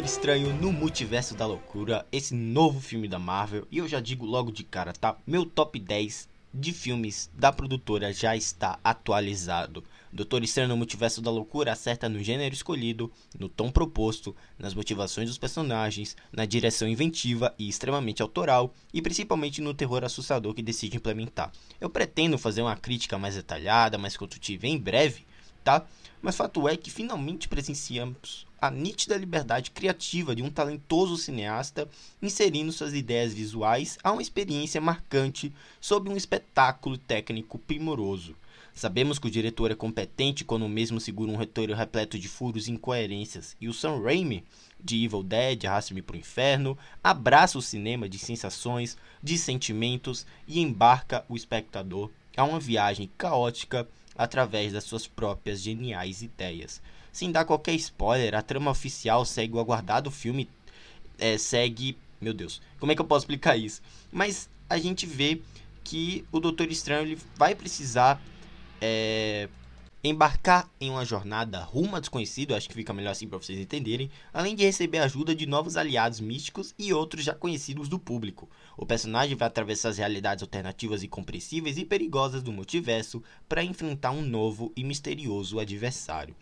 [0.00, 3.68] Doutor Estranho no Multiverso da Loucura, esse novo filme da Marvel.
[3.70, 5.18] E eu já digo logo de cara, tá?
[5.26, 9.84] Meu top 10 de filmes da produtora já está atualizado.
[10.10, 15.28] Doutor Estranho no Multiverso da Loucura acerta no gênero escolhido, no tom proposto, nas motivações
[15.28, 20.96] dos personagens, na direção inventiva e extremamente autoral, e principalmente no terror assustador que decide
[20.96, 21.52] implementar.
[21.78, 25.26] Eu pretendo fazer uma crítica mais detalhada, mais construtiva em breve,
[25.64, 25.86] tá?
[26.22, 31.88] Mas fato é que finalmente presenciamos a nítida liberdade criativa de um talentoso cineasta
[32.20, 38.36] inserindo suas ideias visuais a uma experiência marcante sob um espetáculo técnico primoroso.
[38.74, 42.72] Sabemos que o diretor é competente quando mesmo segura um roteiro repleto de furos e
[42.72, 44.44] incoerências, e o Sam Raimi,
[44.82, 50.60] de Evil Dead, Arraste-me para o Inferno, abraça o cinema de sensações, de sentimentos e
[50.60, 53.88] embarca o espectador a uma viagem caótica
[54.20, 56.82] através das suas próprias geniais ideias.
[57.10, 60.46] Sem dar qualquer spoiler, a trama oficial segue o aguardado filme.
[61.18, 61.96] É, segue.
[62.20, 63.80] Meu Deus, como é que eu posso explicar isso?
[64.12, 65.40] Mas a gente vê
[65.82, 68.20] que o Doutor Estranho ele vai precisar
[68.78, 69.48] é,
[70.02, 74.10] embarcar em uma jornada rumo a desconhecido, acho que fica melhor assim para vocês entenderem,
[74.32, 78.48] além de receber ajuda de novos aliados místicos e outros já conhecidos do público.
[78.76, 84.12] O personagem vai atravessar as realidades alternativas e compreensíveis e perigosas do multiverso para enfrentar
[84.12, 86.34] um novo e misterioso adversário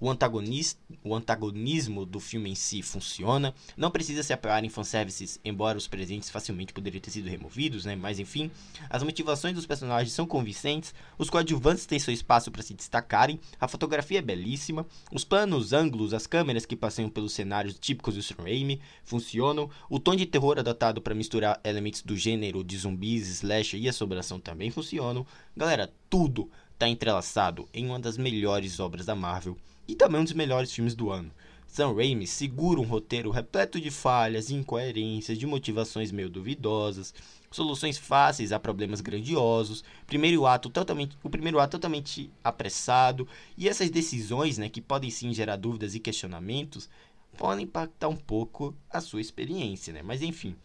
[0.00, 3.54] o, antagonista, o antagonismo do filme em si funciona.
[3.76, 7.94] Não precisa se apoiar em fanservices, embora os presentes facilmente poderiam ter sido removidos, né?
[7.94, 8.50] Mas enfim,
[8.88, 13.68] as motivações dos personagens são convincentes, os coadjuvantes têm seu espaço para se destacarem, a
[13.68, 18.36] fotografia é belíssima, os planos, ângulos, as câmeras que passeiam pelos cenários típicos do Sam
[18.42, 23.80] Raimi funcionam, o tom de terror adotado para misturar elementos do gênero de zumbis, slasher
[23.80, 25.26] e assombração também funcionam.
[25.56, 29.54] Galera, tudo está entrelaçado em uma das melhores obras da Marvel
[29.86, 31.30] e também um dos melhores filmes do ano.
[31.66, 37.12] Sam Raimi segura um roteiro repleto de falhas, incoerências, de motivações meio duvidosas,
[37.50, 43.90] soluções fáceis a problemas grandiosos, primeiro ato totalmente, o primeiro ato totalmente apressado, e essas
[43.90, 46.88] decisões, né, que podem sim gerar dúvidas e questionamentos,
[47.36, 50.00] podem impactar um pouco a sua experiência, né?
[50.02, 50.56] Mas enfim,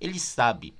[0.00, 0.72] ele sabe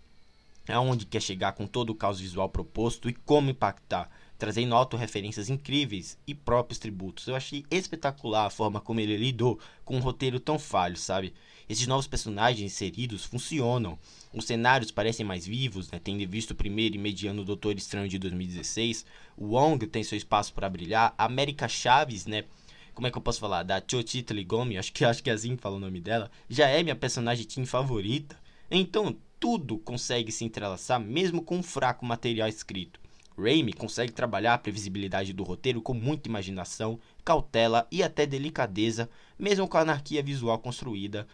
[0.69, 4.09] aonde quer chegar com todo o caos visual proposto e como impactar
[4.39, 7.27] trazendo autorreferências incríveis e próprios tributos.
[7.27, 11.33] Eu achei espetacular a forma como ele lidou com um roteiro tão falho, sabe?
[11.69, 13.99] Esses novos personagens inseridos funcionam.
[14.33, 15.99] Os cenários parecem mais vivos, né?
[16.03, 19.07] tendo visto o primeiro e mediano Doutor Estranho de 2016.
[19.37, 21.15] O Wong tem seu espaço para brilhar.
[21.17, 22.45] A América Chaves, né?
[22.93, 23.63] Como é que eu posso falar?
[23.63, 26.31] Da Chotita Ligomi, acho que, acho que é assim que fala o nome dela.
[26.49, 28.39] Já é minha personagem teen favorita.
[28.71, 33.01] Então, tudo consegue se entrelaçar mesmo com um fraco material escrito.
[33.37, 39.67] Raimi consegue trabalhar a previsibilidade do roteiro com muita imaginação, cautela e até delicadeza, mesmo
[39.67, 41.27] com a anarquia visual construída,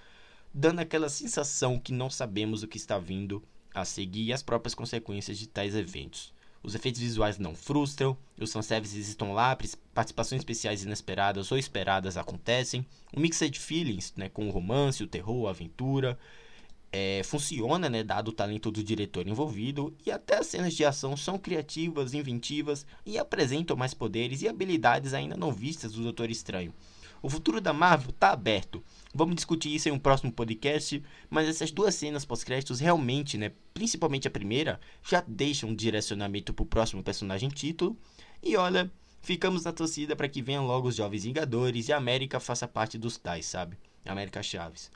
[0.52, 3.42] dando aquela sensação que não sabemos o que está vindo
[3.74, 6.32] a seguir e as próprias consequências de tais eventos.
[6.62, 9.56] Os efeitos visuais não frustram, os fanservices estão lá,
[9.94, 12.84] participações especiais inesperadas ou esperadas acontecem,
[13.16, 16.18] um mix de feelings né, com o romance, o terror, a aventura,
[16.92, 21.16] é, funciona, né, dado o talento do diretor envolvido, e até as cenas de ação
[21.16, 26.74] são criativas, inventivas e apresentam mais poderes e habilidades ainda não vistas do Doutor Estranho.
[27.22, 28.82] O futuro da Marvel está aberto.
[29.14, 34.26] Vamos discutir isso em um próximo podcast, mas essas duas cenas pós-créditos realmente, né, principalmente
[34.26, 37.96] a primeira, já deixam um direcionamento para o próximo personagem título.
[38.42, 38.90] E olha,
[39.20, 42.96] ficamos na torcida para que venham logo os Jovens Vingadores e a América faça parte
[42.96, 43.76] dos tais, sabe?
[44.06, 44.90] América Chaves.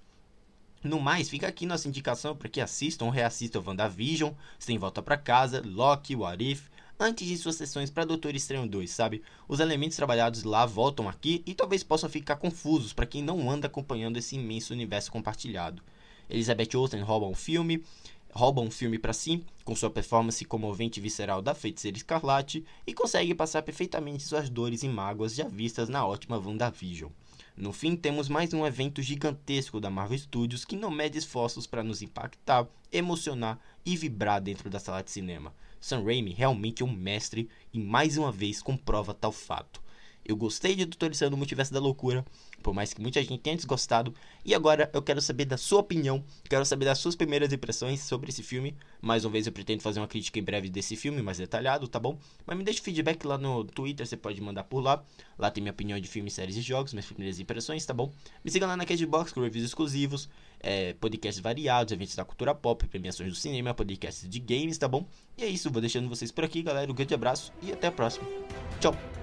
[0.84, 5.17] No mais, fica aqui nossa indicação para que assistam ou reassistam WandaVision, Sem Volta para
[5.17, 6.69] Casa, Loki, What If,
[7.00, 9.23] antes de suas sessões para Doutor Estranho 2, sabe?
[9.49, 13.67] Os elementos trabalhados lá voltam aqui e talvez possam ficar confusos para quem não anda
[13.67, 15.82] acompanhando esse imenso universo compartilhado.
[16.29, 17.82] Elizabeth Olsen rouba um filme,
[18.31, 22.93] rouba um filme para si, com sua performance comovente e visceral da feiticeira escarlate, e
[22.93, 27.11] consegue passar perfeitamente suas dores e mágoas já vistas na ótima WandaVision.
[27.56, 31.85] No fim, temos mais um evento gigantesco da Marvel Studios que não mede esforços para
[31.85, 35.55] nos impactar, emocionar e vibrar dentro da sala de cinema.
[35.81, 39.83] Sam Raimi realmente é um mestre e mais uma vez comprova tal fato.
[40.25, 42.25] Eu gostei de Doutor Estranho Multiverso da Loucura,
[42.62, 44.15] por mais que muita gente tenha desgostado.
[44.44, 48.31] E agora eu quero saber da sua opinião, quero saber das suas primeiras impressões sobre
[48.31, 48.75] esse filme.
[49.03, 52.00] Mais uma vez eu pretendo fazer uma crítica em breve desse filme, mais detalhado, tá
[52.00, 52.19] bom?
[52.47, 55.05] Mas me deixe feedback lá no Twitter, você pode mandar por lá.
[55.38, 58.11] Lá tem minha opinião de filmes, séries e jogos, minhas primeiras impressões, tá bom?
[58.43, 60.29] Me siga lá na Cashbox com reviews exclusivos,
[60.61, 65.06] é, podcasts variados, eventos da cultura pop, premiações do cinema, podcasts de games, tá bom?
[65.37, 66.91] E é isso, vou deixando vocês por aqui, galera.
[66.91, 68.27] Um grande abraço e até a próxima.
[68.81, 69.13] Tchau!